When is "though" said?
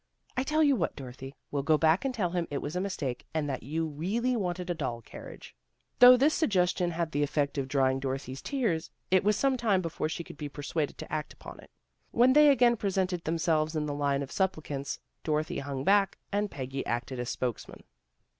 5.99-6.17